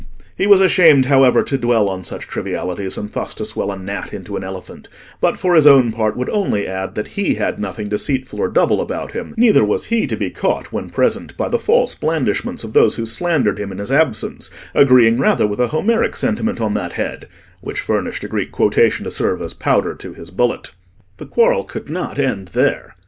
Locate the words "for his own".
5.37-5.91